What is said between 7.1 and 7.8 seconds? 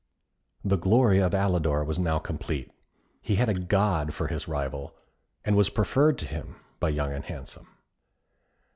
and Handsome.